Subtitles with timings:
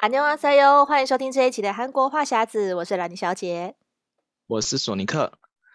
[0.00, 3.74] 안녕하세요，欢迎收听这一期的韩国话匣子，我是兰妮小姐，
[4.46, 5.32] 我是索尼克。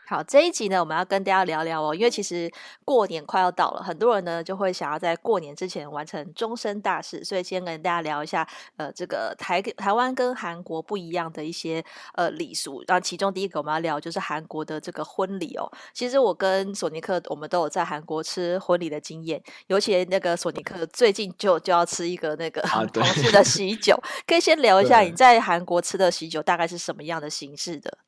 [0.08, 2.48] 好，这一集呢，我们要跟大家聊聊哦，因为其实
[2.84, 8.46] 过年快要到了，很多人呢就会想要在过年之前完成终身大事，所以先跟大家聊一下，
[8.76, 12.84] 呃，这个台台湾跟韩国不一样的一些呃礼俗。
[12.86, 15.68] 然后其中第一个我们要聊就是韩国的这个婚礼哦。
[15.92, 22.62] 其实我跟索尼克我们都有在韩国吃婚礼的经验，尤其那个索尼克最近就就要吃一个那个
[22.94, 27.98] 同事的喜酒，啊、可以先聊一下你在韩国吃的喜酒大概是什么样的形式的？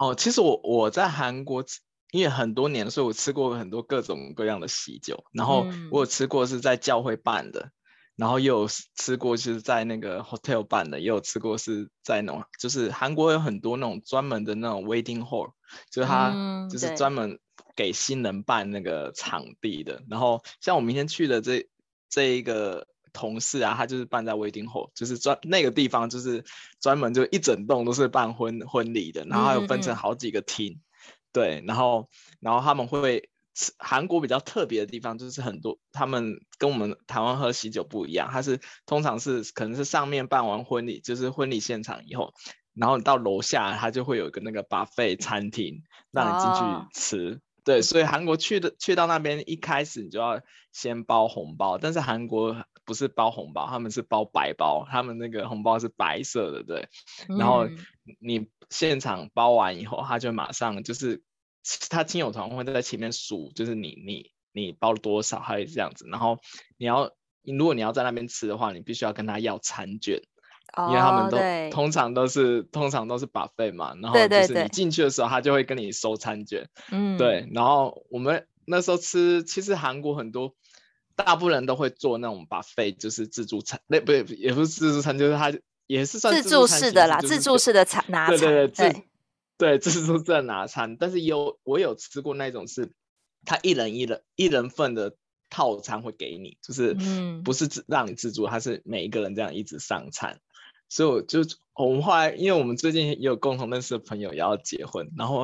[0.00, 1.62] 哦，其实我我在韩国，
[2.10, 5.22] 因为很多年，所以我吃过很多各种各样的喜酒。
[5.34, 7.70] 然后我有吃过是在教会办的，嗯、
[8.16, 15.52] 然后又有吃过就是在那个 hotel 办的，也有吃过是在那种，就是韩国有很多那种专门的那种 wedding hall，
[15.90, 17.38] 就是他就是专门
[17.76, 19.96] 给新人办那个场地的。
[19.96, 21.68] 嗯、然后像我明天去的这
[22.08, 22.86] 这一个。
[23.12, 26.44] 同事啊，他就是办在 hall，就是专那个地方就是
[26.80, 30.82] 专门就一整栋都是办婚婚礼的，然后还有分成好几个厅，嗯嗯
[31.32, 32.08] 对，然后
[32.40, 33.30] 然后他们会
[33.78, 42.34] 韩国比较特别的地方就是很多他们跟我们台湾喝喜酒不一样，他是通常是可能是上面办完婚礼就是婚礼现场以后，
[42.74, 50.40] 然后到楼下他就会有一个那个 buffet 餐厅让你进去吃，哦、对，所以韩国去的去到那边一开始你就要
[50.72, 52.56] 先包红包，但是韩国。
[52.90, 56.88] 不是包红包，他们是包白包，他们那个红包是白色的，对。
[57.28, 57.68] 嗯、然后
[58.18, 61.22] 你现场包完以后，他就马上就是
[61.88, 66.04] 他亲友团会在前面数，就是你你你包了多少，还有这样子。
[66.08, 66.40] 然后
[66.78, 67.12] 你要
[67.44, 70.20] 如果你要在那边吃的话，你必须要跟他要餐券，
[70.76, 73.94] 哦、因为他们都对通常都是通常都是 buffet 嘛。
[74.02, 76.68] 然后就是你进去的时候，他就会跟你收餐券。
[76.90, 77.48] 嗯，对。
[77.52, 80.56] 然后我们那时候吃，其实韩国很多。
[81.16, 85.52] 大部分人都会做那种 buffet，就是自助餐，那不对，也不是自助餐，就是它
[85.86, 89.04] 也是算自助，式的啦，自助式的餐拿餐，对对对，对，
[89.58, 90.96] 对自助式的拿餐。
[90.96, 92.90] 但是有我有吃过那种是，
[93.44, 95.14] 他一人一人一人份的
[95.50, 96.96] 套餐会给你，就是
[97.44, 100.40] 不是自让你自助，他是每一个人这样一直上餐。
[100.88, 101.40] 所以我就
[101.74, 105.42] 我们后来，因为我们最近也有共同认识的朋友也要结婚，然后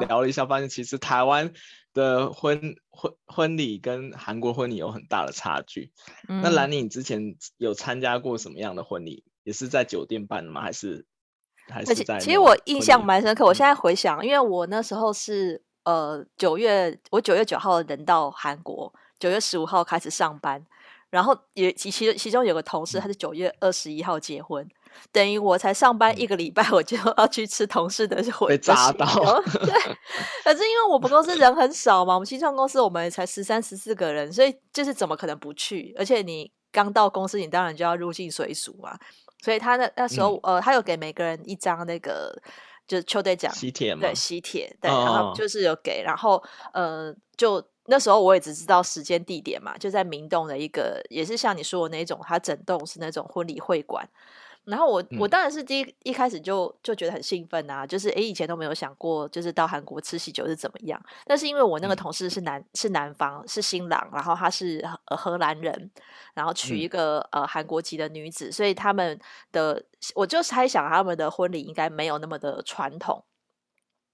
[0.00, 1.52] 聊了一下，发现其实台湾
[1.98, 5.90] 的婚婚婚礼跟韩国婚礼有很大的差距。
[6.28, 9.24] 嗯、那兰妮，你之前有参加过什么样的婚礼？
[9.42, 10.60] 也是在酒店办的吗？
[10.62, 11.04] 还是
[11.68, 12.20] 还是在？
[12.20, 13.44] 其实我印象蛮深刻。
[13.44, 20.64] 我现在回想，因为我那时候是呃九月，我九月九号人到韩国，九月十五号开始上班，
[21.10, 24.68] 然后也其其其中有个同事，他是九月二十一号结婚。
[25.12, 29.06] 等于我才上班一个礼拜，我就要去吃同事的 婚礼，被砸到。
[29.44, 29.72] 对，
[30.44, 35.94] 可是因为我们公司人很少嘛，我们新创公司我们才十三十四个人，所以就是怎么可能不去？
[35.98, 38.98] 而且你刚到公司，你当然就要入境随俗嘛。
[39.40, 42.36] 所以他那那时候，嗯、呃，他有给每个人一张那个
[42.88, 54.06] 就是秋队奖喜帖嘛，对，喜帖，对，然后就是有给，然后呃，就那时候我也只知道时间地点嘛，就在明洞的一个，也是像你说的那种，它整栋是那种婚礼会馆。
[54.68, 61.02] 然后我我当然是第一、嗯、一开始就就觉得很兴奋啊，就是诶以前都没有想过，就是到韩国吃喜酒是怎么样。
[61.24, 65.90] 但是因为我那个同事是男、嗯、是男方是新郎，然后他是荷兰人，
[66.34, 69.18] 然后娶一个、嗯、呃韩国籍的女子，所以他们
[69.52, 69.82] 的
[70.14, 73.24] 我就猜想他们的婚礼应该没有那么的传统。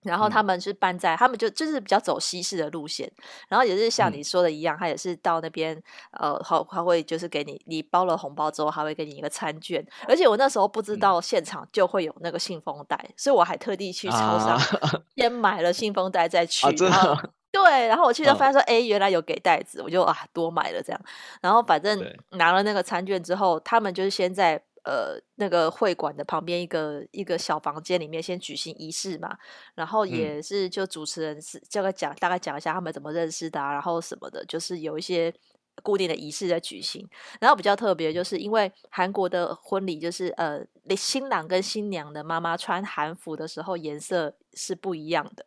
[0.05, 3.11] 然后他们是搬在，嗯、他们就就是比较走西式的路线，
[3.49, 5.77] 然后也是像你说的一样，嗯、他也是到那边，
[6.13, 14.59] 呃，他他会就是给你，你包了红包之后，他会给你一个餐券，而且我那时候不知道现场就会有那个信封袋，嗯、所以我还特地去超商
[15.17, 17.17] 先买了信封袋再去，啊、然后
[17.51, 21.01] 对，然后我去就发现说，哎、哦，原来有给袋子，我就啊多买了这样，
[21.41, 21.99] 然后反正
[22.33, 24.63] 拿了那个餐券之后，他们就是先在。
[24.85, 29.37] 呃，那个会馆的旁边一个一个小房间里面先举行仪式嘛，
[29.75, 35.35] 然后也是就主持人是这个讲大概讲一下他们怎么认识的啊，然后什么的，就是有一些
[35.83, 37.09] 固定的仪式在举行。
[37.41, 40.63] 然后比较特别就是因为韩国的婚礼就是呃，
[40.95, 45.47] 新郎跟新娘的妈妈穿韩服的时候颜色是不一样的。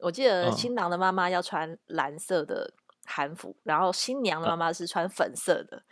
[0.00, 2.74] 我记得新郎的妈妈要穿蓝色的
[3.06, 5.82] 韩服，然后新娘的妈妈是穿粉色的。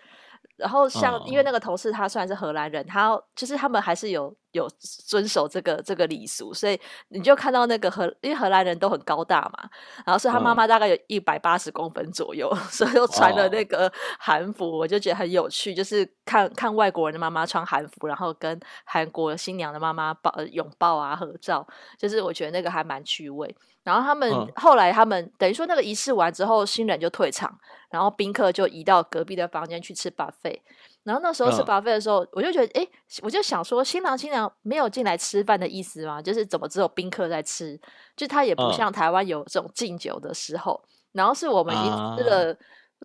[0.57, 9.69] 然后像，因为那个同事他虽然是荷兰人，他就是他们还是有有遵守这个这个礼俗，所以你就看到那个荷，因为荷兰人都很高大嘛，
[10.07, 21.67] 然后是他妈妈大概有一百八十公分左右，所以就穿了那个韩服，我就觉得很有趣，就是看看外国人的妈妈穿韩服，然后跟韩国新娘的妈妈抱拥抱啊合照，
[21.99, 23.55] 就是我觉得那个还蛮趣味。
[23.83, 27.59] 然后他们、嗯、后来他们等于说那个仪式完之后，新人就退场，
[27.91, 30.61] 然后宾客就移到隔壁的房间去吃 buffet。
[31.05, 32.89] 然后那时候吃 buffet 的时候，嗯、我就觉得，哎，
[33.23, 36.21] 我就想说，新郎新娘没有进来吃饭的意思吗？
[36.21, 37.79] 就是怎么只有宾客在吃？
[38.17, 40.81] 就他也不像台湾有这种敬酒的时候。
[40.83, 42.55] 嗯、然后是我们已经吃了，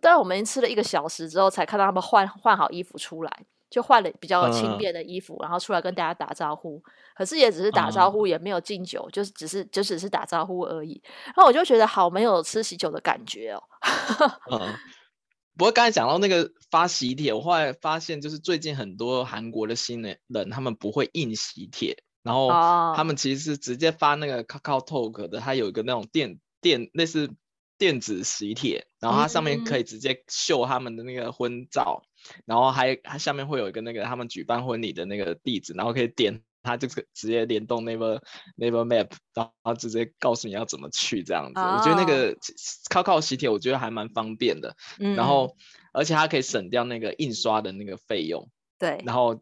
[0.01, 6.81] 当然、啊、我们已经吃了一个小时之后，才看到他们换换好衣服出来，就换了比较轻便的衣服，嗯、然后出来跟大家打招呼。
[7.17, 11.01] 可是也只是打招呼，嗯、也没有敬酒，就是只是就只是打招呼而已。
[11.25, 13.61] 然后我就觉得好没有吃喜酒的感觉哦。
[14.51, 14.73] 嗯
[15.59, 22.49] 不过刚才讲到那个发喜帖，我后来发现，就是最近很多韩国的新人人，他们不会印喜帖，然后
[22.95, 27.29] 他们其实是直接发那个 KakaoTalk 的，它有一个那种电电类似
[27.77, 32.03] 电子喜帖，然后它上面可以直接秀他们的那个婚照，
[32.45, 36.41] 然后还它下面会有一个那个他们举办婚礼的那个地址，然后可以点。
[36.61, 38.21] 他就是直接联动 Never
[38.57, 41.59] Never map，然后直接告诉你要怎么去这样子。
[41.59, 41.79] Oh.
[41.79, 42.35] 我觉得那个
[42.89, 44.75] Kakao 喜帖，我觉得还蛮方便的。
[44.99, 45.15] 嗯。
[45.15, 45.55] 然后，
[45.93, 48.49] 而且它可以省掉那个印刷的那个费用。
[48.77, 49.01] 对。
[49.05, 49.41] 然后，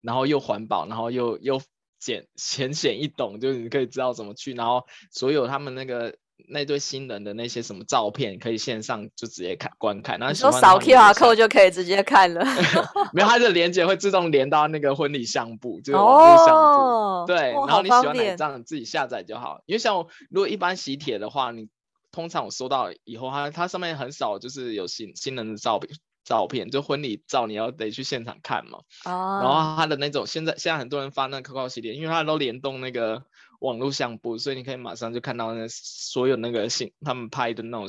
[0.00, 1.60] 然后又环保，然后又又
[1.98, 4.54] 简浅显易懂，就是你可以知道怎么去。
[4.54, 6.16] 然后，所有他们那个。
[6.48, 12.44] 那对新人的那些什么照片，可以线上就直接看观看，然后说扫 QR code 就可以直接看了。
[13.12, 16.52] 没有，它的连接会自动连到那个婚礼相簿，就是网络相簿。
[16.52, 19.62] 哦、对，然后你喜欢哪张，你自己下载就好。
[19.66, 21.68] 因为像我如果一般喜帖的话，你
[22.12, 25.96] 通常我收到以后，它它上面很少就是有新新人的照片。
[26.24, 28.78] 照片就婚礼照，你要得去现场看嘛。
[29.04, 29.40] 哦。
[29.42, 33.24] 然后他的那种，现在现在很多人发那个 Kakao 喜帖，因为它都联动那个
[33.60, 37.86] 网络相簿，所以你可以马上就看到那所有那个新他们拍的那种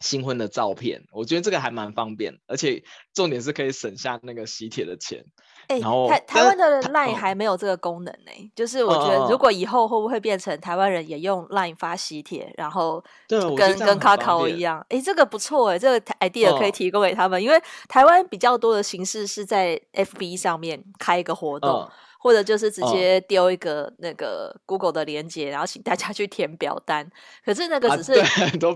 [0.00, 1.02] 新婚的照片。
[1.12, 2.82] 我觉得这个还蛮方便，而且
[3.14, 5.24] 重点是可以省下那个喜帖的钱。
[5.68, 14.80] 哎、欸，台台湾的 Line 还没有这个功能呢、就是我觉得，如果以后会不会变成台湾人也用 Line 发喜帖，然后跟跟 Kakao 一样？
[14.88, 21.70] 哎、欸，这个不错哎、欸，这个 idea 可以提供给他们，哦、因为台湾比较多的形式是在 FB 上面开一个活动。
[21.70, 27.10] 哦或者就是直接丢一个那个 Google 的链接，然后请大家去填表单。
[27.42, 28.26] 可是那个只是、 啊、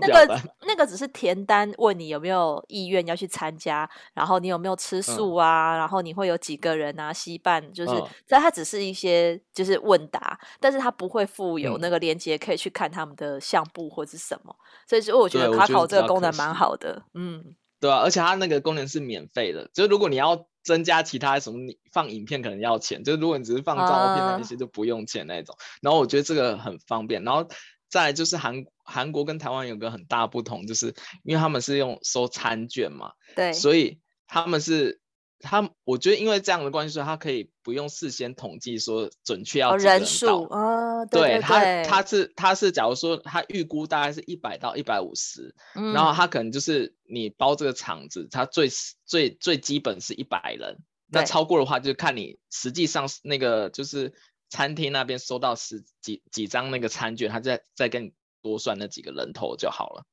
[0.01, 14.55] 那个那个只是填单，问你有没有意愿要去参加，然后你有没有吃素啊，嗯、然后你会有几个人啊，携伴就是，它只是一些就是问答，但是它不会附有那个链接可以去看他们的相簿或者是什么。
[14.87, 17.55] 所以说我觉得 Kakao 这个功能蛮好的，嗯，
[17.85, 20.47] 对啊，而且它那个功能是免费的，就是如果你要。
[20.65, 21.59] 增加其他什么？
[21.59, 25.55] 你放影片可能要钱，就是如果你只是放照片的那些就不用钱那种。
[25.55, 27.23] Uh、然后我觉得这个很方便。
[27.23, 27.47] 然后
[27.87, 30.87] 再来就是韩韩国跟台湾有个很大不同，就是
[31.23, 34.99] 因为他们是用收餐券嘛，对，所以他们是。
[35.45, 45.53] 他我觉得，因为这样的关系，所以他可以不用事先统计说准确要人数啊，对他，他是他是，假如说他预估大概是一百到一百五十，
[45.93, 48.69] 然后他可能就是你包这个场子，他最
[49.05, 54.13] 最最基本是一百人，那超过的话就看你实际上那个就是
[54.49, 60.05] 餐厅那边收到十几几张那个餐券，他再再跟你多算那几个人头就好了。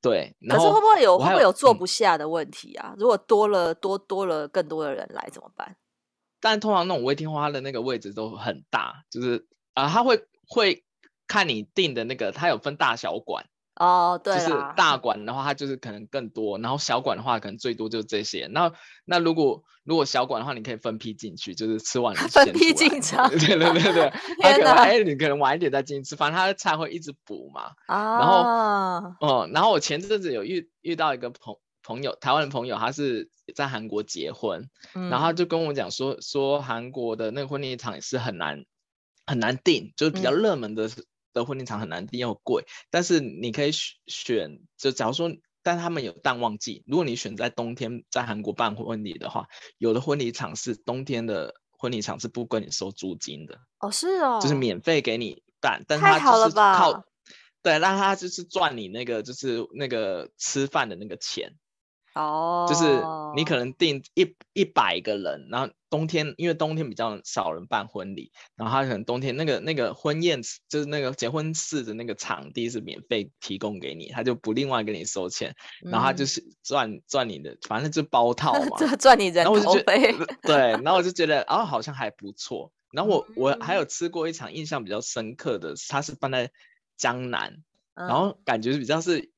[0.00, 2.90] 对，可是会不会有会不会有坐不下的问题啊？
[2.92, 5.76] 嗯、如果多了多多了更多的人来怎么办？
[6.40, 10.84] 但通常那种微天花的那个位置都很大，就是啊、呃，他会会
[11.26, 13.46] 看你订的那个，它有分大小馆。
[13.76, 18.48] 哦，对，就是大馆的话，它就是可能更多，然后小馆的话，可能最多就是这些。
[18.50, 18.72] 那
[19.04, 23.28] 那如果如果小馆的话，你可以分批进去，就是吃完 了分批进场。
[23.28, 27.72] 对对对对， 他可能哎，你可能晚一点再进去吃，反正他的菜会一直补嘛。
[27.86, 28.18] 啊。
[28.18, 38.64] 然后，哦，然后我前阵子有遇遇到一个朋朋友，台湾的朋友，他是在韩国结婚，嗯、然后他就跟我讲说说韩国的那个婚礼场也是很难
[39.26, 40.88] 很难订，就是比较热门的。
[41.36, 45.30] 嗯的婚礼场很难订又贵，但是你可以选，就假如说，
[45.62, 57.04] 但他们有淡旺季，如果你选在冬天在韩国办婚礼的话，有的婚礼场是冬天的婚礼场是不跟你收租金的哦，是哦，就是免费给你办，但他就是靠，
[57.62, 61.52] 对，让他就是赚你那个就是那个吃饭的那个钱。
[62.16, 62.68] 哦，oh.
[62.68, 63.02] 就是
[63.36, 80.14] 你可能订一一百个人，然后冬天因为冬天比较少人办婚礼，然后他可能冬天那个那个婚宴就是那个结婚式的那个场地是免费提供给你，他就不另外给你收钱，然后他就是赚赚你的，反正就包 套嘛，赚你人头费。
[80.42, 82.72] 对，然后我就觉得啊、 哦，好像还不错。
[82.90, 86.50] 然后我我还有吃过一场印象比较深刻的，他是办在
[86.96, 87.62] 江南，
[87.94, 89.30] 然后感觉比较是。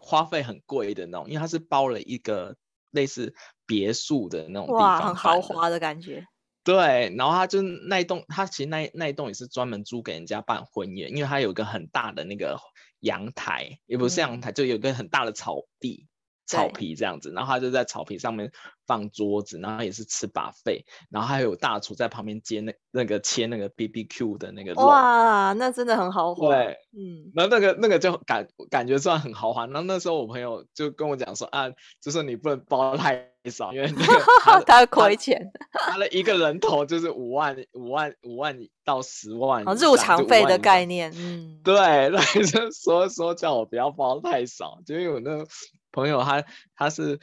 [0.00, 2.56] 花费很贵的那种，因为它是包了一个
[2.90, 3.34] 类似
[3.66, 6.26] 别墅的那种地方，哇，很豪华的感觉。
[6.62, 12.58] 对，然后它就那一栋，它其实那那一栋也是专门租给人家办婚宴，因为它有一个很大的那个
[13.00, 16.06] 阳台，也不是阳台，嗯、就有一个很大的草地，
[16.50, 18.50] 草皮这样子，然后他就在草皮上面
[18.86, 24.84] 放桌子，然后也是吃 buffet，然后还有大厨在旁边接那那个切那个 BBQ 的那个肉。
[24.84, 26.48] 哇，那真的很豪华。
[26.48, 29.66] 对，嗯，然后那个那个就感感觉算很豪华。
[29.66, 31.70] 然后那时候我朋友就跟我讲说啊，
[32.02, 35.40] 就是你不能包太少，因为那个 他他亏钱。
[35.72, 41.12] 他的一个人头就是五万五万五万到十万，入场费的概念。
[41.14, 41.74] 嗯，对，
[42.10, 45.46] 那就说说叫我不要包太少，就因为我那个。
[45.92, 46.44] 朋友他
[46.76, 47.18] 他是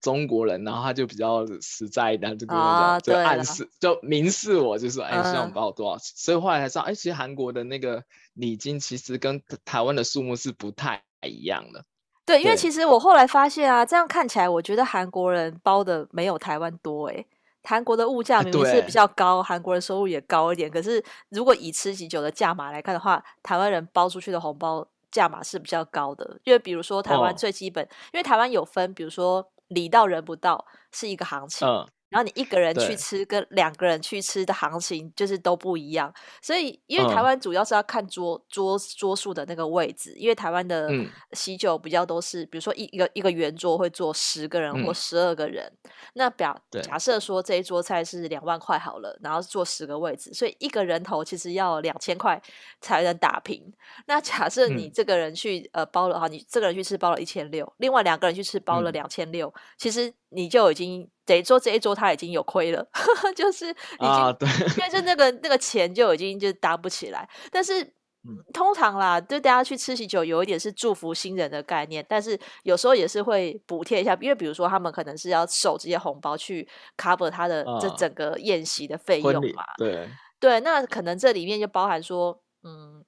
[0.00, 6.12] 中国人，然后他就比较实在一点，就跟我讲，啊、就暗示就明示我，就说哎，希望包多少钱。
[6.16, 11.84] 所以后来才知道，哎，其实韩国的那个礼金其实跟台湾的数目是不太一样的。
[12.24, 17.24] 对，对因为其实我后来发现啊，这样看起来，我觉得韩国人包的没有台湾多哎。
[17.62, 24.88] 韩国的物价明明是比较高，韩国人收入也高一点，可是如果以吃喜酒的价码来看的话，台湾人包出去的红包。
[25.10, 31.66] 价码是比较高的，因为比如说台湾最基本，哦、因为台湾有分，比如说礼到人不到是一个行情。
[31.66, 36.12] 嗯然后你一个人去吃跟两个人去吃的行情就是都不一样，
[36.42, 40.90] 所以因为台湾主要是要看桌、嗯、桌桌数的那个位置，因为台湾的
[41.32, 52.42] 喜酒比较都是，比如说一一个一个圆桌会坐十个人或十二个人，嗯、那表假设说这一桌菜是两万块好了，然后坐十个位置，所以一个人头其实要两千块
[52.80, 53.72] 才能打平。
[54.06, 61.08] 那假设你这个人去、嗯、呃包了哈，你这个人去吃包了一千六，另外两个人去吃包了两千六，其实你就已经。
[61.30, 62.84] 等于说这一桌他已经有亏了，
[63.36, 67.28] 就是已经，啊、对，因为就那个那个钱就已经就搭不起来。
[67.52, 79.62] 但是、嗯、通常啦，就大家去吃喜酒，有一点是祝福新人的概念，但是有时候也是会补贴一下，因为比如说他们可能是要收这些红包去 cover 他的这整个宴席的费用嘛。
[79.78, 80.08] 对
[80.40, 83.04] 对，那可能这里面就包含说，嗯，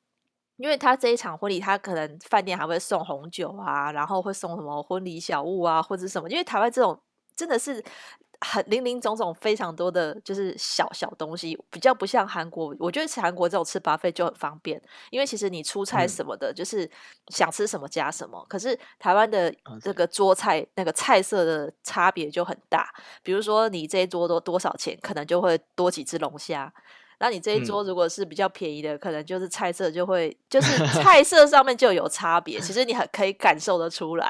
[0.59, 6.97] 因为他这一场婚礼，他可能饭店还会送红酒啊，然后会送什么婚礼小物啊，或者什么，因为台湾这种。
[7.37, 7.83] 真的是
[8.41, 12.75] 很零零总总，非常多的就是小小东西，比较不像韩国。
[12.81, 16.91] 我觉得吃韩国这种吃 buffet 就很方便，因为其实你出菜什么的，就是
[17.29, 18.39] 想吃什么加什么。
[18.41, 22.93] 嗯、可是台湾的这个桌菜那个菜色的差别就很大。
[23.23, 26.73] 比如说你这一桌都多少钱，可能就会多几只龙虾。
[27.21, 32.59] 那你这一桌如果是比较便宜的，嗯、可能就是菜色就会就是菜色上面就有差别。
[32.59, 34.29] 其实你很可以感受得出来。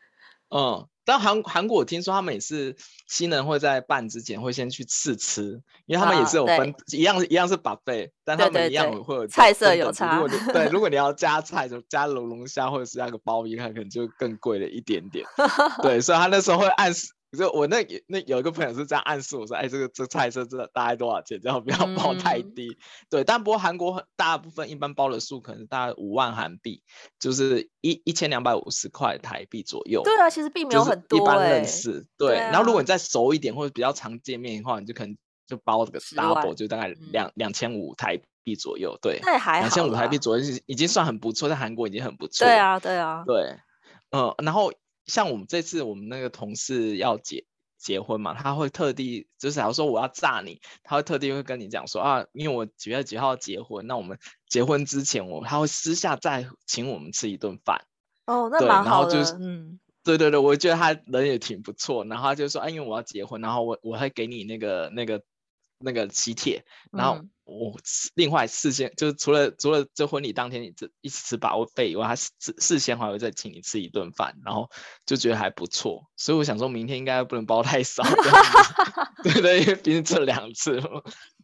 [0.48, 0.88] 嗯。
[1.04, 2.76] 但韩韩国，我听说他们也是
[3.06, 10.14] 新人会在办之前会先去试吃，因为他们也是有分、啊、一样一样是 buffet，但他们一样会有菜色有差。
[10.14, 15.24] 如果你 对，如果你要加菜，就加龙龙虾或者是那个鲍鱼，它可能就更贵了一点点。
[15.82, 16.92] 对，所以他那时候会按
[17.32, 17.38] 时。
[17.38, 21.40] 就我那那有一个朋友是这样暗示我说，哎，这个这菜色这大概多少钱？
[21.40, 22.68] 最好不要报太低。
[22.68, 22.76] 嗯、
[23.08, 26.82] 对，但不过韩国大部分一般包的数可能大概五万韩币，
[27.18, 30.02] 就是一一千两百五十块台币左右。
[30.02, 31.22] 对啊，其实并没有很多、欸。
[31.22, 32.34] 一般认识，对。
[32.36, 38.98] 然后如果你再熟一点或者比较常见面的话，你就可能就包这个 double，就大概两两千五台币左右。
[39.00, 42.44] 对，那还两千五台币左右是已经算很不错，在韩国已经很不错。
[42.44, 43.56] 对啊，对啊，对，
[44.10, 44.72] 嗯、呃，然后。
[45.06, 47.44] 像我们这次我们那个同事要结
[47.78, 57.84] 结婚嘛，他会特地就是假如说我要炸你，他会特地会跟你讲说啊，因为我几月几号结婚，那我们结婚之前我他会私下再请我们吃一顿饭。
[58.26, 62.04] 哦，那蛮好然后就是、嗯，对对对，我觉得他人也挺不错。
[62.04, 65.20] 然后他就说，啊，因为我要结婚，然后我我会给你那个那个
[65.80, 67.16] 那个喜帖，然后。
[67.16, 67.74] 嗯我
[68.14, 74.70] 另外事先就是除了除了这婚礼当天你这一起吃把握费以外，他事事先还会再请你吃一顿饭，然后
[75.04, 78.04] 就觉得还不错，所以我想说明天应该不能包太少，
[79.24, 80.80] 对对，因为毕竟这两次，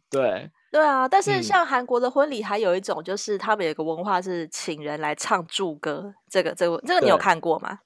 [0.09, 1.05] 对对啊。
[1.09, 7.79] 但是像韩国的婚礼还有一种就是他们有一个文化是请人来唱祝歌，这个这个这个你有看过吗？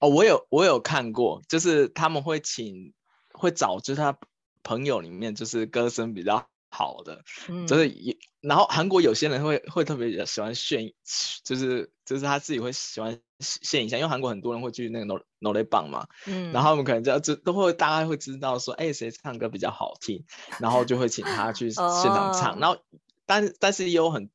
[0.00, 2.92] 哦，我有我有看过，就是他们会请
[3.32, 4.14] 会找就是他
[4.62, 6.46] 朋友里面就是歌声比较。
[6.72, 10.94] 好的，嗯、就是也，然后韩国有些人会会特别喜欢炫，
[11.42, 20.24] 就是就是他自己会喜欢炫一下，因为韩国很多人会去那个 noraebang 嘛，嗯，然后我们可能就就都会大概会知道说，哎，谁唱歌比较好听，
[20.60, 22.78] 然后就会请他去现场唱，哦、然后
[23.26, 24.30] 但但是也有很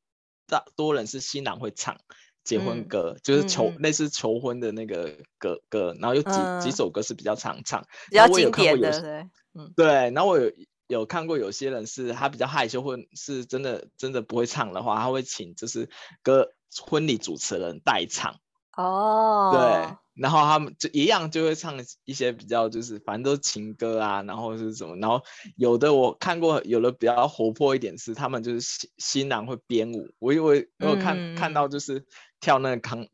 [0.46, 1.98] 大多人是新郎会唱
[2.46, 9.10] 结婚歌，嗯、就是求、嗯、类似求婚的那个歌歌，然后有几、嗯、几首歌是比较常唱，比较经典的，对，
[9.52, 10.50] 嗯，对，然后我有。
[10.88, 15.90] 有看过有些人是他比较害羞，或是真的真的不会唱的话，他会请就是
[16.22, 18.36] 歌婚礼主持人代唱。
[18.76, 21.74] 哦，对，然后他们就一样就会唱
[22.04, 25.24] 一些比较就是反正都是情歌啊，然后是什么，然后
[25.56, 32.04] 有的我看过有的比较活泼一点是他们就是新新郎会编舞，我以为我有看、嗯、看到就是
[32.40, 33.06] 跳那个康。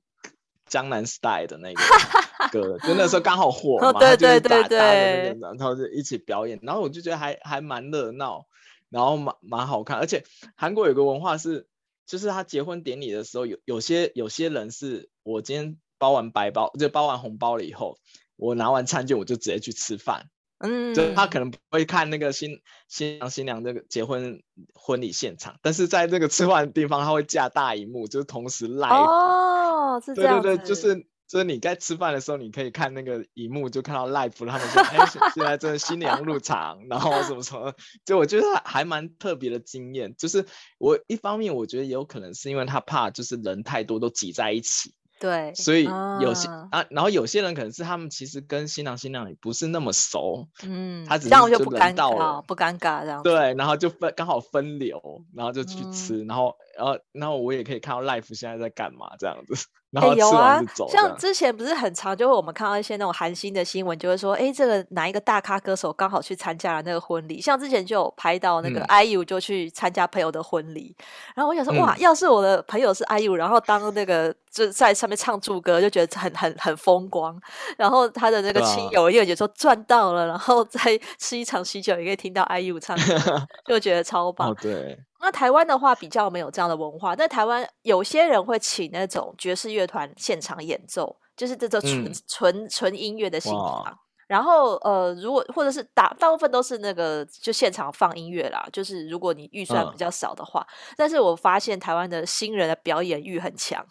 [0.68, 1.82] 江南 style 的那个
[2.50, 8.46] 歌，就那时候刚好火嘛，对对对对，然后就一起表演，然后我就觉得还还蛮热闹，
[8.88, 10.24] 然后蛮蛮好看，而且
[10.56, 11.66] 韩国有个文化是，
[12.06, 17.98] 就是他结婚典礼的时候，有有些有些人是我今天包完白包，就包完红包了以后，
[18.36, 20.30] 我拿完餐券我就直接去吃饭。
[20.62, 24.42] 嗯，就他可能不会看那个新新娘新娘这个结婚
[24.72, 29.04] 婚礼现场，但是在那个吃饭的地方，他会架大荧幕，就是同时 live。
[29.04, 30.40] 哦，是这样。
[30.40, 40.14] 对对对，就是就是你在吃饭的时候，你可以看那个荧幕，就看到 live，他们说，哎，现在真的新娘入场，然后什么什么，就我觉得还蛮特别的经验。
[40.16, 40.46] 就是
[40.78, 44.94] 我一方面我觉得有可能是因为他怕就是人太多都挤在一起。
[45.22, 45.84] 对，所以
[46.20, 53.22] 有些啊，啊，然后有些人可能是他们其实跟新郎新娘也不是那么熟，嗯，他只是就人到了，不尴尬这样。
[53.22, 55.00] 对，然后就分刚好分流，
[55.32, 59.54] 然后就去吃，嗯、然后然后然后我也可以看到 life 现在在干嘛这样子。
[59.92, 67.42] 然后吃完就走，欸，有啊，像之前不是很常，就会我们看到一些那种韩星的新闻，就会说，哎，这个哪一个大咖歌手刚好去参加了那个婚礼。
[67.42, 71.04] 像之前就有拍到那个 IU 就去参加朋友的婚礼，嗯、
[71.36, 77.38] 然后我想说，哇，要是我的朋友是 IU，然后当那个就在上面唱祝歌，就觉得很很很风光。
[77.76, 84.50] 然后他的那个亲友也有说赚到了，然后再吃一场喜酒，也可以听到 IU 唱歌， 就觉得超棒。
[84.50, 84.98] 哦，对。
[85.22, 93.98] 那台湾的话比较没有这样的文化，但台湾有些人会请那种爵士乐团现场演奏，就是这种纯纯纯音乐的现场。
[94.28, 100.66] 然后呃，如果或者是大大部分都是那个就现场放音乐啦，就是如果你预算比较少的话。
[100.70, 103.84] 嗯、但是我发现台湾的新人的表演欲很强，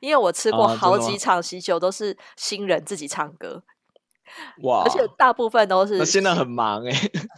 [0.00, 3.62] 因为我吃过好几场喜酒都是新人自己唱歌。
[4.62, 4.82] 哇！
[4.84, 6.92] 而且大部分都是，现在很忙哎。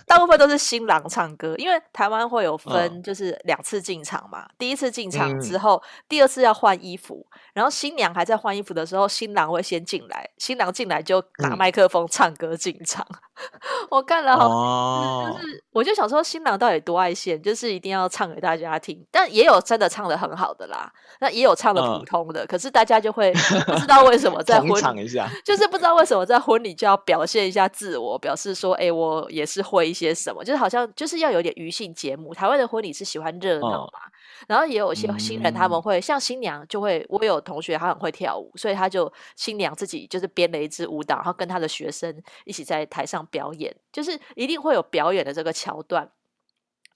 [0.07, 4.43] 大部分都是新郎唱歌，因为台湾会有分，就是两次进场嘛。
[4.43, 13.07] 嗯、第一次进场之后，嗯、第二次要换衣服，然后新娘还在换衣服的时候，新郎会先进来，新郎进来就拿麦克风唱歌进场。
[13.11, 19.05] 嗯、 我看了好，哦、就是我就想说，新郎到底多爱现，就是一定要唱给大家听。
[19.11, 23.33] 但也有真的唱的很好的啦，那也有唱的普通的，嗯、可是大家就会
[23.67, 25.09] 不知道为什么在婚礼，
[25.45, 32.33] 就是不知道为什么在婚礼就要表现一下自我，表示说，哎、欸，我也是会一些什么，就是好像就是要有点余性节目。
[32.33, 34.09] 台湾的婚礼是喜欢热闹嘛，哦、
[34.49, 42.11] 然后也有一些新人他们会、嗯、像新娘就会，我有同学他很会跳舞，所以他就新娘自己就是编了一支舞蹈，然后跟他的学生
[42.47, 46.11] 一起在台上表演，就是一定会有表演的这个桥段。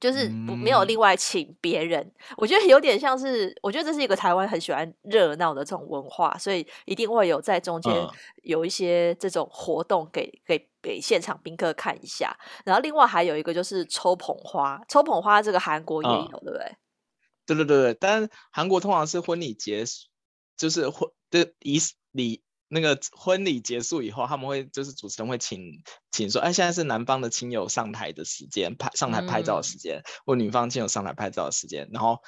[0.05, 7.91] 就是不没有另外请别人，嗯、我觉得有点像是，我觉得这是一个台湾很喜欢热闹的这种文化，所以一定会有在中间
[8.43, 12.37] 有一些这种活动给给给现场宾客看一下。
[12.67, 16.77] 然后另外还有一个就是抽捧花，抽捧花这个韩国也有，嗯、对不对？
[17.47, 20.09] 对对对对，但韩国通常是婚礼结束，
[20.55, 21.79] 就是婚的仪
[22.13, 22.43] 礼。
[22.75, 31.89] 那个婚礼结束以后，他们会就是主持人会请请说，哎，现在是男方的亲友上台的时间，拍上台拍照的时间，嗯、或女方亲友上台拍照的时间。
[31.93, 32.19] 然后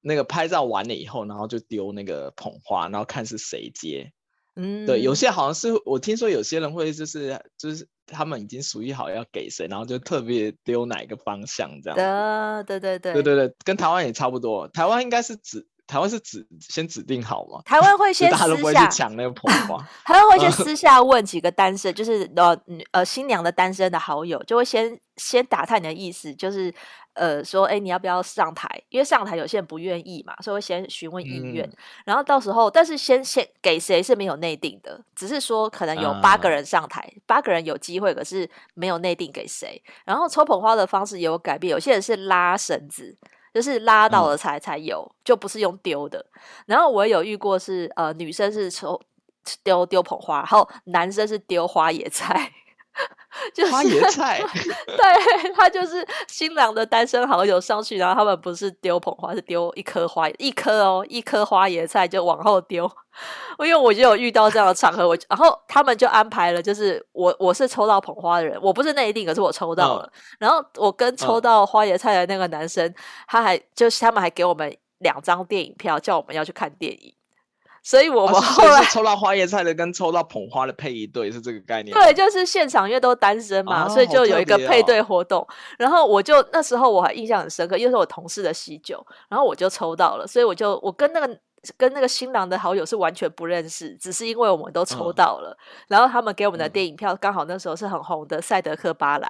[0.00, 4.12] 那个拍照完了以后，然后就丢那个捧花，然后看是谁接。
[4.56, 12.64] 嗯，对，有些好像是我听说有些人会就是就是他们已经属意好要给谁，然后就特别丢哪一个方向这样。
[12.66, 14.66] 对对对对对对，跟台湾也差不多。
[14.66, 15.68] 台湾应该是指。
[15.86, 17.60] 台湾是指先指定好吗？
[17.64, 19.78] 台湾会先私下，大家都不会去抢那个捧花。
[20.04, 22.56] 台湾会先私下问几个单身，就是呃
[22.92, 26.72] 呃新娘的单身的好友，就会先先打探你的意思，就是
[27.12, 28.66] 呃说，哎，你要不要上台？
[28.88, 31.66] 因为上台有些人不愿意嘛，所以会先询问意愿。
[31.66, 39.82] 嗯、然后到时候，但是先先给谁是没有内定的，只是说可能有八个人上台，嗯、八个人有机会，可是没有内定给谁。
[40.06, 43.18] 然后抽捧花的方式也有改变，有些人是拉绳子。
[43.54, 46.26] 就是拉到了才才有，嗯、就不是用丢的。
[46.66, 49.00] 然后我有遇过是呃女生是抽
[49.62, 52.52] 丢丢捧花，然后男生是丢花野菜。
[53.52, 54.40] 就是花椰菜，
[54.86, 62.90] 对，他就是新郎的单身好友上去，然后他们不是丢捧花，是丢一颗花，一颗哦，一颗花椰菜就往后丢。
[63.60, 70.02] 因为我就有遇到这样的场合，我然后他们就安排了，就是我我是抽到捧花的人，我不是内定，可是我抽到了。
[70.02, 72.94] 嗯、然后我跟抽到花椰菜的那个男生，嗯、
[73.28, 77.14] 他还就是他们还给我们两张电影票，叫我们要去看电影。
[77.84, 81.94] 所以我们后来、啊、抽到花椰菜的跟抽到捧花的配一对是这个概念。
[81.94, 85.42] 对，就是现场因为都单身嘛，哦、所以就有一个配对活动。
[85.42, 91.38] 哦、然后我就那时候我还印象很深刻，因为是我同事的喜酒，然后我就抽到了，所以我就我跟那个
[91.76, 99.28] 跟那个新郎的好友是完全不认识，只是因为我们都抽到了，嗯、然后他们给我们的电影票刚好那时候是很红的《赛德克巴莱》。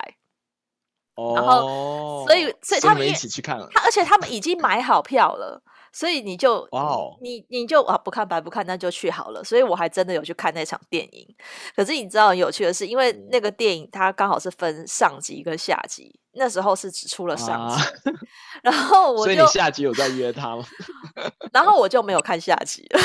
[1.21, 5.61] 哦，然后所以所以他们一起去看了，他而且他们已经买好票了。
[5.95, 9.45] 所以你就哇哦，你你就啊不看白不看，那就去好了。
[9.45, 11.37] 所以我还真的有去看那场电影。
[11.77, 18.13] 可是你知道很有趣的是，因为那个电影它刚好是分上集跟下集，那时候是只出了上集，啊、
[18.65, 20.67] 然后我就所以你下集有在约他吗？
[21.53, 23.01] 然后我就没有看下集了。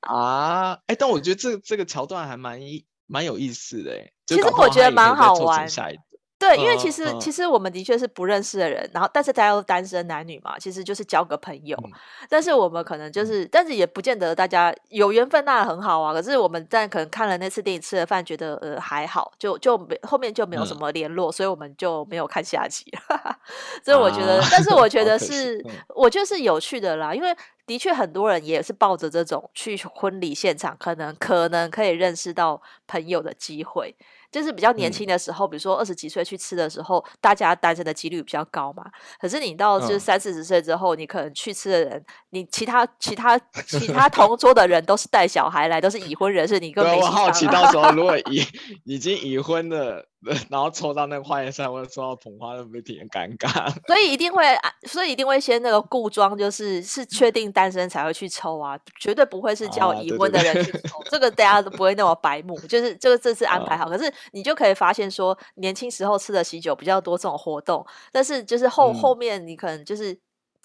[0.08, 2.58] 啊，哎、欸，但我觉得这这个桥段还蛮
[3.06, 4.10] 蛮有意思的哎。
[4.24, 5.68] 其实我觉得蛮好玩。
[6.38, 11.76] 对，因为其实、嗯、其实我们的确是不认识的人，然后但是大家都单身男女嘛，其实就是交个朋友。
[11.84, 11.90] 嗯、
[12.28, 16.12] 但是我们可能就是，但是也不见得大家有缘分，那很好啊。
[16.12, 22.84] 可是我们但可能看了那次电影，吃了饭，觉得呃还好，就就没后面就没有什么联络，嗯、所以我们就没有看下集。
[23.84, 33.96] 所以我觉得，啊、但是我觉得是，嗯、我觉得是有趣的啦，因为的确很多人也是抱着这种去婚礼现场，可能可能可以认识到朋友的机会。
[34.30, 38.84] 就是比较年轻的时候，嗯、比如说二十几岁去吃的时候，大家单身的几率比较高嘛。
[39.20, 46.98] 可是你到就是三四十岁之后，嗯、你可能去吃的人，你其他其他其他同桌的人都是带小孩来，都是已婚人士，你更没。
[47.00, 48.44] 我好奇到时候如果 已
[48.84, 50.06] 已经已婚的。
[50.50, 53.72] 然后抽到那个花椰菜，或者抽到捧花，会不会挺尴尬？
[53.86, 54.44] 所以一定会，
[54.86, 60.98] 所以一定会先那个固装，就是是确定单身才会去抽啊，绝对不会是叫已婚的人去抽。
[60.98, 63.84] 啊、这个大家都不会那么白目，就是这个这次安排好。
[63.84, 70.18] 啊、可是你就可以发现说，年轻时候吃的喜酒比较多这种活动，但是就是后、嗯、后面你可能就是。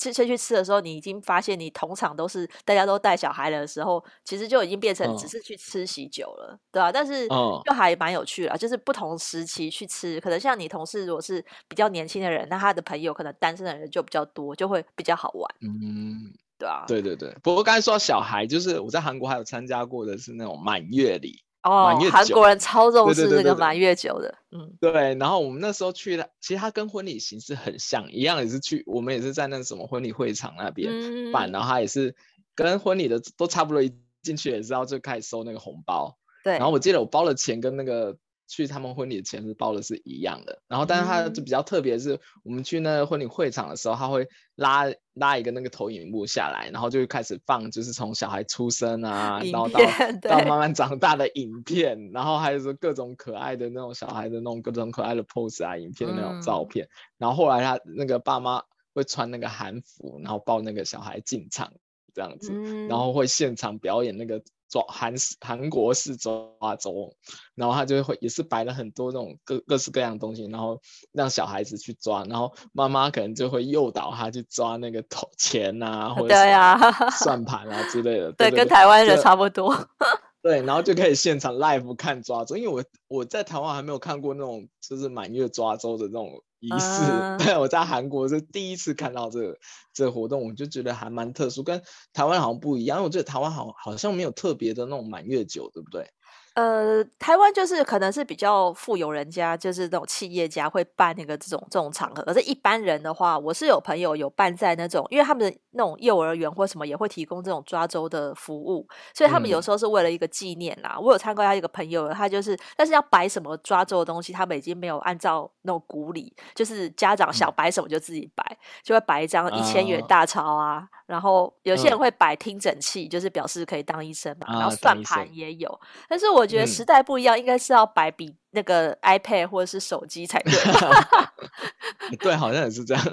[0.04, 6.92] 吃车去吃的时候，你已经发现你同场都是大家都带小孩的时候，其实就已经变成只是去吃喜酒了，嗯、对吧、啊？
[6.92, 15.56] 但是就还蛮有趣的，就是不同时期去吃，可能像你同事如果是比较年轻的人，那他的朋友可能单身的人就比较多，就会比较好玩。
[15.62, 17.34] 嗯，对啊，对对对。
[17.42, 21.44] 不过刚才说到小孩，就是我在韩国还有参加过的是那种满月礼。
[21.64, 25.16] 哦，韩国人超重视这个满月酒的，嗯，对。
[25.16, 30.92] 然后我们那时候去的，其实它跟婚礼形式很像，一样也是去，我们也是在那什么婚礼会场那边
[31.32, 32.16] 办，嗯、然后他也是
[32.54, 36.18] 跟婚礼的都差不多，一进去也是要就开始收那个红包。
[36.44, 36.54] 对。
[36.54, 38.18] 然后我记得我包的钱跟那个
[38.56, 44.86] 去他们婚礼的钱是包的是一样的，然后但是他就比较特别是，我们去那个婚礼会场的时候，他会拉。
[45.16, 49.80] 拉一个那个投影幕下来，然后就会开始放，就是从小孩出生啊，然后到
[50.20, 56.88] 到慢慢长大的影片，然后还有说各种可爱的那种小孩的那种各种可爱的 pose 啊，影片的那种照片。
[56.88, 56.90] 嗯、
[57.20, 58.64] 然后后来他那个爸妈
[58.96, 61.72] 会穿那个韩服，然后抱那个小孩进场
[62.16, 64.42] 这样子，嗯、然后会现场表演那个。
[64.74, 66.32] 抓韩式韩国式抓
[66.80, 67.14] 周，
[67.54, 70.82] 然后他就会也是摆了很多那种各各式各样的东西，然后
[71.12, 76.34] 让小孩子去抓，然后妈妈可能就会诱导他去抓那个头钱啊， 或者
[77.20, 78.32] 算盘啊之类的。
[78.32, 79.72] 对，跟台湾人差不多。
[80.42, 82.84] 对，然后就可以现场 live 看抓周，因为我
[83.20, 86.42] 我在台湾还没有看过那种就是满月抓周的这种。
[86.64, 89.58] 仪式，对，我在韩国是第一次看到这个
[89.94, 91.82] 这个活动，我就觉得还蛮特殊，跟
[92.14, 93.00] 台湾好像不一样。
[93.00, 96.08] 因为我觉得台湾好好像没有特别的那种满月酒，对不对？
[96.56, 102.22] 呃，台湾就是可能是比较富有人家，就是那种企业家会办那个这种这种场合。
[102.24, 110.94] 可是一般人的话，我是有朋友有办在那种，因为他们的那种幼儿园或什么也会提供这种抓周的服务，所以他们有时候是为了一个纪念啦。
[110.98, 120.88] 嗯、我有参观他一个朋友，他就是，但是要摆什么抓周的东西，他们已经没有按照那种古礼，就是家长想摆什么就自己摆，嗯、就会摆一张一千元大钞啊。
[121.06, 124.48] 哦然后有些人会摆听诊器，嗯、就是表示可以当医生嘛。
[124.48, 130.54] 啊、然后算盘也有，但是我觉得时代不一样，嗯、应该是要摆比那个 iPad 或者是手机才对。
[132.18, 133.04] 对，好像也是这样。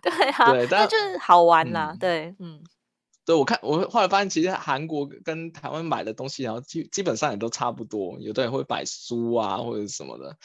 [0.00, 1.90] 对啊，那但就是好玩啦。
[1.92, 2.62] 嗯、对，嗯，
[3.24, 8.18] 对，我看我后来发现，其实韩国跟台湾买的东西，然后基基本上也都差不多。
[8.20, 10.36] 有的人会摆书啊，或者什么的。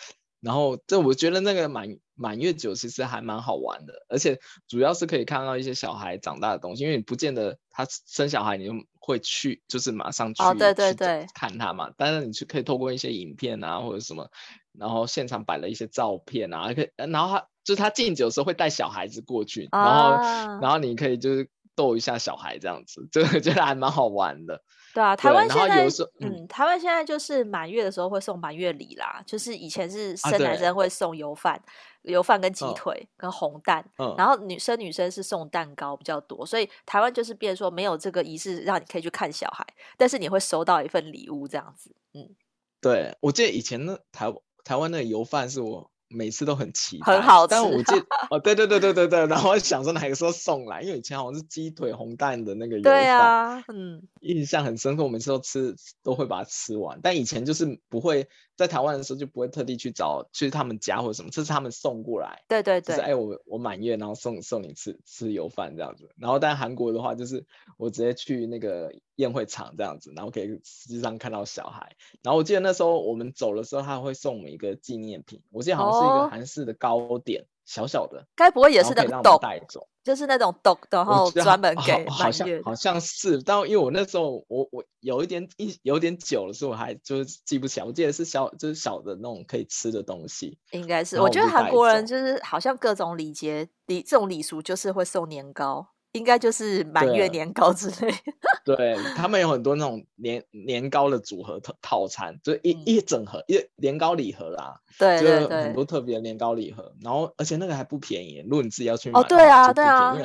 [0.42, 11.92] 然后，这我觉得那个满满月酒其实还蛮好玩的，而且主要是可以看到一些小孩长大的东西，因为你不见得他生小孩，你就会去，就是马上去，哦，对对对，看他嘛。
[11.96, 14.30] 但是你去可以透过一些影片啊，或者什么，
[14.74, 24.64] 然后现场摆了一些照片啊，可以，然后他就是他敬酒的时候会带小孩子过去，然后、啊、然后你可以就是逗一下小孩这样子，就觉得还蛮好玩的。
[24.94, 25.86] 对啊，台湾现在
[26.20, 31.64] 嗯，嗯，台湾现在就是满月的时候会送满月礼啦，就是以前是生男生会送油饭、啊、
[32.04, 39.66] 油饭跟鸡腿跟红蛋，嗯、然后女生女生是送蛋糕比较多，所以台湾就是变说没有这个仪式让你可以去看小孩，
[39.98, 42.36] 但是你会收到一份礼物这样子，嗯，
[42.82, 47.52] 对，我记得以前那台台湾那个油饭是我每次都很期待，很好吃。
[47.52, 55.04] 但我记得 哦，对对对对对对，然后我想说哪个时候送来，因为以前好像是鸡腿红蛋的那个油饭，对啊，嗯，印象很深刻。
[55.04, 57.00] 我每次都吃，都会把它吃完。
[57.02, 62.42] 但以前就是不会在台湾的时候就不会特地去找去他们家或者什么，这是他们送过来。
[62.48, 66.10] 对对对，就是哎我我满月然后送送你吃吃油饭这样子。
[66.18, 67.46] 然后但韩国的话就是
[67.78, 71.96] 我直接去那个宴会场这样子，然后可以实际上看到小孩。
[72.24, 77.44] 然后我记得那时候我们走的时候，他会送我们一个纪念品，我记得好像是一个韩式的糕点。
[77.44, 87.86] 哦小小的，该不会也是那种豆带走，就是那种豆，然后专门给好，好像好像是，但因为我那时候我我有一点一有点久了，所以我还就是记不起来。
[87.86, 91.22] 我记得是小就是小的那种可以吃的东西，应该是。
[91.22, 95.91] 我觉得韩国人就是好像各种礼节礼这种礼俗就是会送年糕。
[96.14, 98.14] 应该就是满月年糕之类，
[98.66, 110.16] 对，他们有很多那种年年糕的组合套套餐，就一、嗯、一整盒一年糕礼盒啦，对对对，很多特别的年糕礼盒，然后而且那个还不便宜，如果你自己要去买，哦对啊对啊，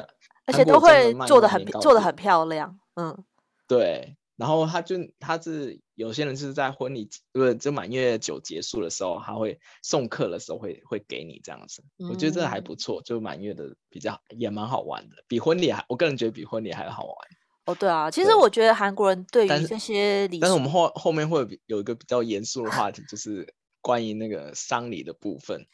[0.46, 3.16] 而且都会做的很做的很漂亮，嗯，
[3.68, 4.16] 对。
[4.36, 17.14] 然后他就他是有些人是在婚礼不是就满月酒结束的时候，他会送客的时候会会给你这样子，嗯、我觉得这还不错，就满月的比较也蛮好玩的，比婚礼还我个人觉得比婚礼还好玩。
[17.64, 25.66] 哦，对啊，其实我觉得韩国人对于这些礼，但是我们后后面会有一个比较严肃的话题，就是关于那个丧礼的部分。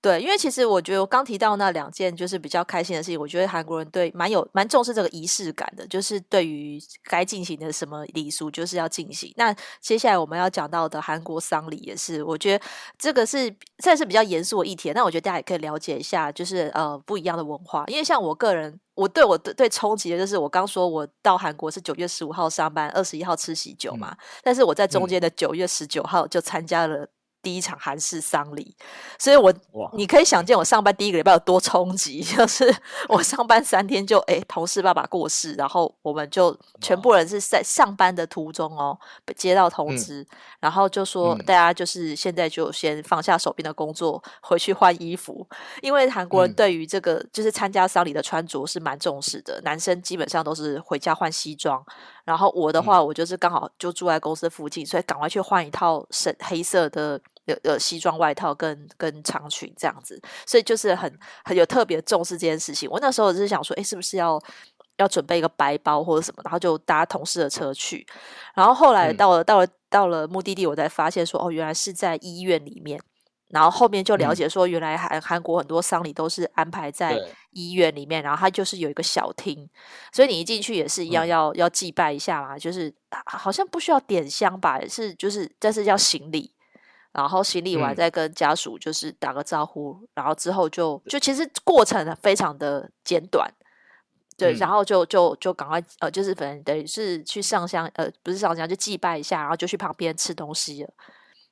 [0.00, 9.34] 对，因为其实我觉得我刚提到那两件就是比较开心的事情，我觉得韩国人对蛮有蛮重视这个仪式感的，就是对于该进行的什么礼俗就是要进行。
[9.36, 12.64] 那接下来我们要讲到的韩国丧礼也是，我觉得
[12.96, 14.92] 这个是算是比较严肃的议题。
[14.92, 17.84] 那我觉得大家也可以了解一下，就是呃不一样的文化。
[17.88, 27.08] 因为像我个人，我对我对对冲击的就是我刚说我到韩国是九月十五号上班，二十一号吃喜酒嘛，嗯、但是我在中间的九月十九号就参加了。
[27.48, 28.76] 第一场韩式丧礼，
[29.18, 29.50] 所以我
[29.94, 32.70] 你可以想见我上班第一个礼拜有多冲击， 就是
[33.08, 38.98] 我上班三天就哎、欸，同事爸爸过世，然后我们就全部人是在上班的途中哦，
[39.34, 40.26] 接到通知，嗯、
[40.60, 45.48] 然后就说大家就是现在就先放下手边的工作，回去换衣服，
[45.80, 51.82] 因为韩国人对于这个就是参加丧礼的穿着是蛮重视的，男生基本上都是回家换西装。
[52.26, 62.88] 然后我的话，我就是刚好就住在公司附近，所以赶快去换一套深黑色的呃呃西装外套跟跟长裙这样子，所以就是很很有特别重视这件事情。
[62.88, 64.40] 我那时候就是想说，哎，是不是要
[64.98, 68.06] 要准备一个白包或者什么，然后就搭同事的车去。
[68.54, 73.00] 然后后来到了到了到了目的地，我才发现说，哦，原来是在医院里面。
[73.50, 77.18] 然后后面就了解说，原来韩韩国很多丧礼都是安排在
[77.52, 79.66] 医院里面，然后它就是有一个小厅，
[80.12, 86.52] 所以你一进去也是一样要要祭拜一下嘛，就是好像不需要点香吧，是就是但是要行礼，
[87.20, 93.52] 然后行李完再跟家属就是打个招呼，然后之后就就其实过程非常的简短，
[94.36, 100.90] 对，然后就就就赶快呃就是反正等于是去上香呃不是上香就祭拜一下，然后就去旁边吃东西了，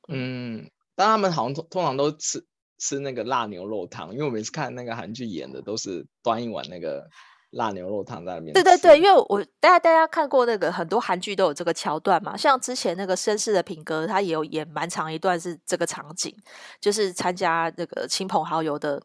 [0.08, 0.70] 嗯。
[0.98, 2.42] 但他们好像通通常都吃
[2.78, 7.06] 吃那个辣牛肉汤，因为我每次看那个韩剧演的都是端一碗那个
[7.56, 8.52] 辣牛肉汤在那边。
[8.52, 16.34] 对对对，因为我大家大家看过那个很多韩剧都有这个桥段嘛，像之前那个绅士的品格，他也有演蛮长一段是这个场景，
[16.80, 19.02] 就是参加那个亲朋好友的。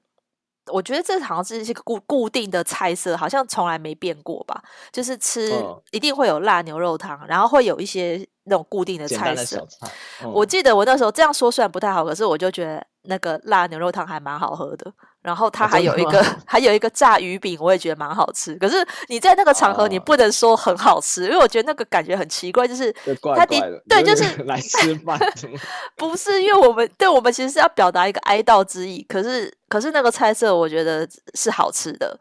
[0.72, 4.62] 我觉得这好像是一个固固定的菜色，好像从来没变过吧。
[4.92, 5.52] 就是吃
[5.90, 9.58] 一定会有辣牛肉汤，然后会有一些那种固定的菜色。
[9.68, 9.92] 菜
[10.24, 14.92] 嗯、我记得我那时候这样说虽然不太好，可是我就觉得那个辣牛肉汤还蛮好喝的。
[15.22, 18.56] 然后它还有一个、哦、 还有一个炸鱼饼，我也觉得蛮好吃。
[18.56, 22.92] 可是你在那个场合，你不能说很好吃，哦、因为我觉得那个感觉很奇怪，就是
[23.36, 25.20] 他的对，就是 来吃饭，
[25.96, 29.06] 不是因为我们对我们其实是要表达一个哀悼之意。
[29.08, 32.20] 可是可是那个菜色，我觉得是好吃的，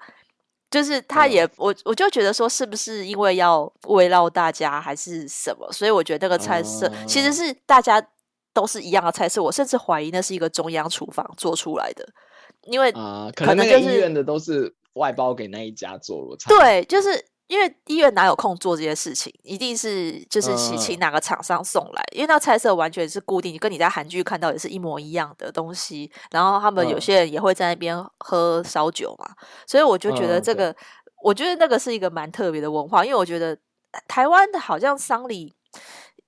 [0.71, 5.67] 就是他也、嗯、我我就觉得说，是不是因为要慰劳大家还是什么？
[5.73, 7.99] 所以我觉得那个菜色、嗯、其实是大家
[8.53, 9.43] 都是一样的菜色。
[9.43, 12.07] 我甚至怀疑那是一个中央厨房做出来的。
[12.65, 16.51] 因为啊，可能就是医院的都是外包给那一家做，我猜。
[16.51, 26.13] 对，就是因为医院哪有空做这些事情，一定是就是请哪个厂商送来，因为那菜色完全是固定，跟你在韩剧看到也是一模一样的东西。
[26.31, 29.35] 然后他们有些人也会在那边喝烧酒嘛，
[29.67, 30.75] 所以我就觉得这个，
[31.23, 33.57] 我觉得那个是一个蛮特别的文化，因为我觉得
[34.07, 35.55] 台湾的好像丧礼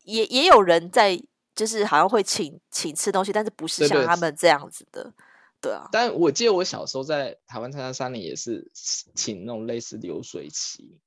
[0.04, 1.20] 也也有人在，
[1.54, 5.12] 就是好像会请请吃东西，但是不是像他们这样子的。
[5.60, 8.68] 对啊，但我记得我小时候在台湾参加丧礼也是
[9.14, 10.98] 请那种类似流水席，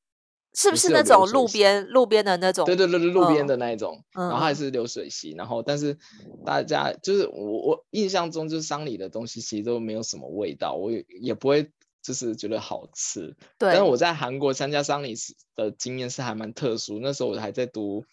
[0.53, 2.65] 是不是那种路边路边的那种？
[2.65, 5.97] 对对对对，路边的那一种，嗯、然后还是流水席，然后但是
[6.45, 11.69] 大家就是我我印象中就是丧礼的东西其实都没有什么味道，我也也不会
[12.01, 13.35] 就是觉得好吃。
[13.57, 13.67] 对。
[13.67, 18.05] 但是我在韩国参加丧礼时的经验是还蛮特殊，那时候我还在读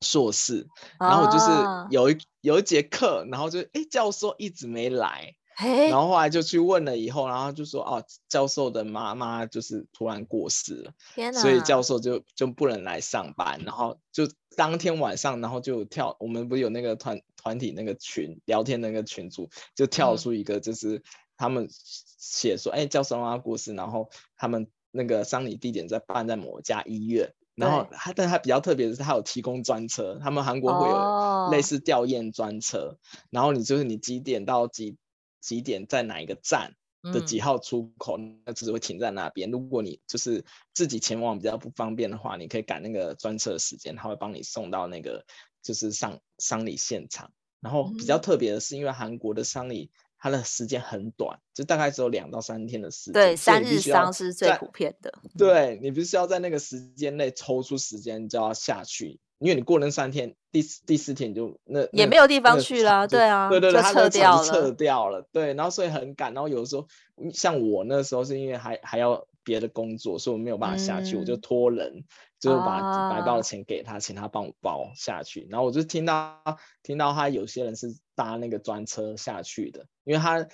[0.00, 0.66] 硕士，
[0.98, 1.46] 然后我就是
[1.90, 5.34] 有一、啊、有一节课，然后就哎教授一直没来。
[5.60, 13.60] 然后后来就去问了以后，然后就说哦，教授的妈妈就是突然过世了，天，所以教授就就不能来上班。
[13.64, 14.22] 然后就
[14.54, 21.02] 当天晚上，然后就跳，我们不是有那个团团体那个群聊天那个群组，就跳出一个就是
[21.36, 27.34] 他们写说，哎、嗯，教授妈妈过世，然后他们那个丧礼地点在办在某家医院。
[27.58, 32.96] 然后他，但他比较特别的是，他有提供专车，他们韩国会有类似吊唁专车，哦、
[33.30, 34.96] 然后你就是你几点到几。
[35.40, 39.52] 几点在哪一个站的几号出口，嗯、那只会停在那边。
[39.52, 40.44] 如果你就是
[40.74, 45.24] 自己前往比较不方便的话，你可以赶那个专车的时间，他会帮你送到那个
[45.62, 47.30] 就是丧丧礼现场。
[47.60, 53.12] 然后比较特别的是，因为韩国的丧礼它的时间很短，就大概只有两到三天的时间。
[53.12, 55.12] 对，三日丧是最普遍的。
[55.36, 59.20] 对，你必须要在那个时间内抽出时间就要下去。
[59.38, 66.88] 因为你过那三天，第四第四天你就那也没有地方去了，对啊，对对对，就撤掉了，撤掉了，对，然后所以很赶，然后有的时候
[67.32, 72.02] 像我那时候是因为还还要别的工作，所以我没有办法下去，嗯、我就托人，
[72.40, 76.42] 就是把白包的钱给他，啊、请他帮我包下去，然后我就听到
[76.82, 80.46] 听到他有些人是搭那个专车下去的，因为他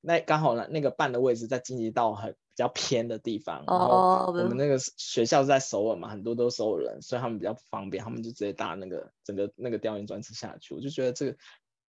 [0.00, 2.36] 那刚好那那个办的位置在京畿道很。
[2.56, 10.72] 比较偏的地方，然后我们那个学校是在首尔嘛，很多都是首尔人，所以他们比较方便，他们就直接搭那个整个那个调研专车下去。
[10.72, 11.36] 我就觉得这个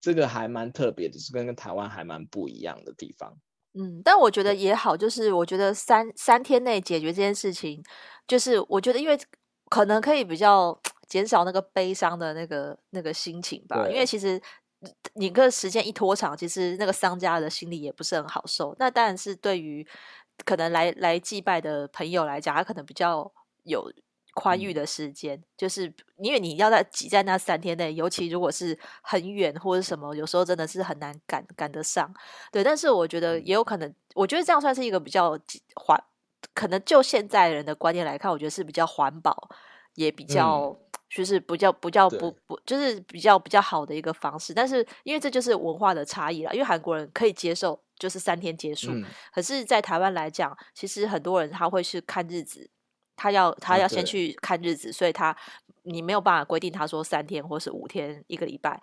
[0.03, 3.39] 这个还蛮特别的，是跟跟台湾还蛮不一样的地方。
[3.75, 7.83] 嗯，但我觉得也好，就是我觉得三三天内解决这件事情，
[8.27, 9.19] 就是我觉得因为
[9.69, 10.79] 可能可以比较
[11.09, 14.41] 减少那个悲伤的那个那个心情吧，因为其实
[15.15, 18.75] 你个时间一拖长，其实那个商家的心里也不是很好受。
[18.79, 19.87] 那当然是对于。
[20.47, 23.31] 可能来来祭拜的朋友来讲，他可能比较
[23.65, 23.93] 有
[24.41, 32.13] 宽裕的时间，嗯、就是因为你要在挤在那三天内，尤其如果是很远或者什么，有时候真的是很难赶赶得上。
[32.51, 35.39] 对，但是我觉得也有可能，我觉得这样算是一个比较
[35.75, 36.03] 环，
[36.55, 39.49] 可能就现在人的观念来看，我觉得是比较环保，
[39.95, 40.77] 也比较、嗯、
[41.11, 44.55] 就是比较比较不不，就是比较比较好的一个方式。
[44.55, 47.81] 但是因为这就是文化的差异了，因为韩国人可以接受。
[48.01, 52.71] 就是三天结束，嗯、可是，在台湾来讲，其实很多人他会去看日子，
[53.21, 55.37] 他要他要先去看日子，啊、所以他
[55.83, 58.81] 你没有办法规定他说三天或是五天一个礼拜，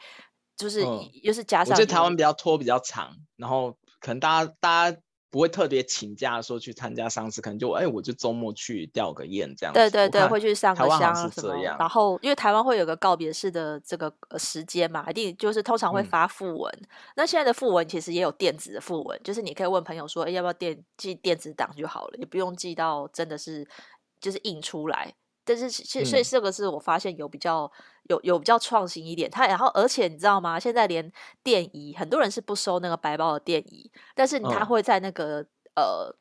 [0.56, 4.98] 就是又、嗯、是加上，我觉得台湾比较拖比较长，然后可能大家大家。
[5.30, 9.78] 不会特别请假说去参加丧事，可能就哎，我就周末去吊个唁这样子。
[9.78, 11.54] 对对对，会去上个香什么。
[11.78, 16.74] 然后因为台湾会有个告别式的这个时间嘛，一定就是通常会发訃文。
[16.80, 23.68] 嗯、那现在的訃文其实也有电子的訃文，就是你可以问朋友说，哎，要不要电寄电子档就好了，也不用寄到真的是
[24.20, 25.14] 就是印出来。
[25.44, 27.72] 但是，所以这个是我发现有比较
[28.10, 29.32] 有有比较创新一点。
[29.32, 30.60] 它然后，而且你知道吗？
[30.60, 31.10] 现在连
[31.42, 36.16] 电仪，很多人是不收那个白包的电仪，但是他会在那个、嗯、呃，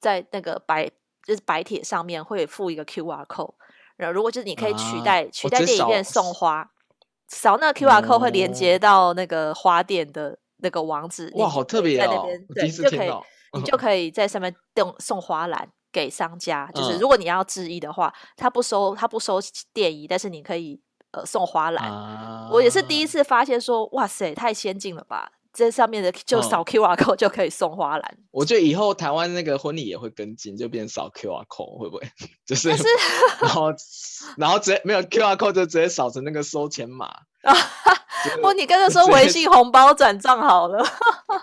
[0.00, 0.90] 在那个白
[1.24, 3.54] 就是白铁上面会附一个 QR code。
[3.94, 6.68] 然后，如果就是你可以取代、啊、取代电影院送花，
[7.28, 11.30] 扫那个 QR code 会连接到那个花店的那个网址。
[11.36, 12.26] 哇，好特别哦！
[12.52, 13.12] 对，就可以，
[13.52, 15.70] 你就可以在上面送送花篮。
[15.92, 19.38] 给商家，就是如果你要致意的话，嗯、他不收他不收
[19.72, 20.80] 电仪，但是你可以
[21.12, 21.88] 呃送花篮。
[21.90, 25.32] 啊、我也是第一次发现说，哇塞，太先进了吧！
[25.52, 28.14] 这上面的就扫 QR code 就可以送花篮。
[28.16, 32.02] 嗯、我觉得以后台湾那个婚礼也会跟进，就变扫 QR code 会不会？
[32.46, 32.84] 就是，是
[33.40, 33.66] 然后
[34.36, 37.10] 然后直接没有 QR code 就直接扫成那个收钱码。
[38.40, 40.82] 不，你跟他说微信红包转账好了。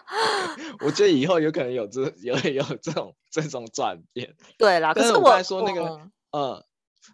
[0.79, 4.33] 我觉得以后有可能有这有有这种这种转变。
[4.57, 5.81] 对啦，可是我刚才说那个，
[6.31, 6.63] 嗯，嗯，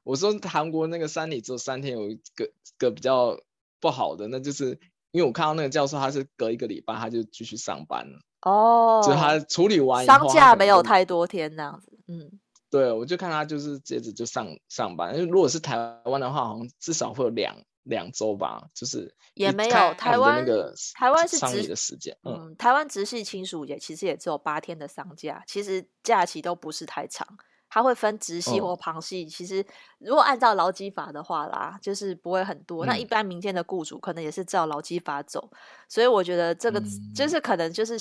[0.03, 3.39] 我说韩国那个山里只有三天，有一个个比较
[3.79, 4.79] 不好的，那就是
[5.15, 8.19] 因为我看到那个教授，他是隔一个礼拜他就继续上班了。
[8.41, 11.97] 哦，就他处理完以后，丧假没有太多天那样子。
[12.07, 17.55] 嗯，对，我就看他就是接着就上上班，因为如果是台湾的话，好像至少会有两。
[17.85, 27.27] 两周吧，就是也没有台湾那个台湾是丧礼的时间，嗯，台湾直系亲属也其实也只有八天的丧假，其实假期都不是太长，
[27.75, 29.25] 它会分直系或旁系。
[29.25, 29.63] 哦、其实
[29.97, 32.85] 如果按照劳基法的话啦，就是不会很多。
[32.85, 35.51] 嗯、那一般民间的雇主可能也是照劳基法走，
[35.89, 36.81] 所以我觉得这个
[37.13, 37.97] 就是可能就是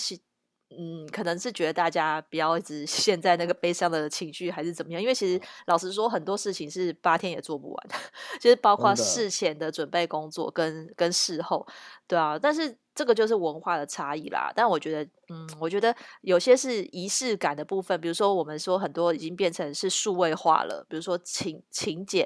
[0.78, 5.02] 嗯，可能是觉得大家不要一直 陷在那个悲伤的情绪，还是怎么样？
[5.02, 7.96] 因为其实老实说，很多事情是八天也做不完的，
[8.40, 11.66] 就是包括事前的准备工作跟跟事后，
[12.06, 12.78] 对啊，但是。
[12.94, 22.24] 这个就是文化的差异啦，但我觉得，嗯，我觉得有些是仪式感的部分，比如说我们说很多已经变成是数位化了，比如说请请柬、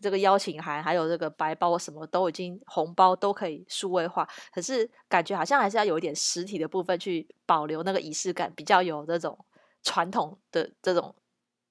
[0.00, 9.38] 这个邀请函，还有这个白包，什么都已经红包都可以数位化，可是感觉好像还是要有一点实体的部分去保留那个仪式感，比较有这种
[9.82, 11.14] 传统的这种，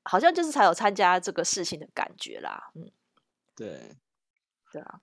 [0.03, 2.91] 好像就是才有参加这个事情的感觉啦，嗯，
[3.55, 3.95] 对，
[4.71, 4.99] 对啊。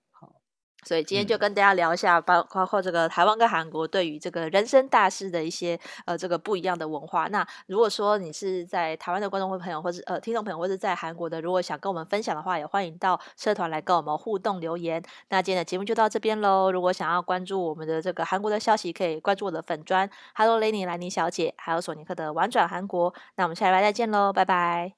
[0.85, 7.29] 所以今天就跟大家聊一下，包包括这个台湾跟韩国对于这个人生大事的一些呃这个不一样的文化。
[7.29, 15.03] 那如果说你是在台湾的观众朋友，或是呃听众朋友，或是在韩国的，如果想跟我们分享的话，也欢迎到社团来跟我们互动留言。
[15.29, 16.71] 那今天的节目就到这边喽。
[16.73, 23.15] 如果想要关注我们的这个韩国的消息，可以关注我的粉专，Hello Lenny 兰妮小姐，还有索尼克的玩转韩国。
[23.37, 24.95] 那我们下礼拜再见喽，拜拜。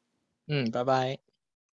[0.46, 1.23] 嗯，拜拜。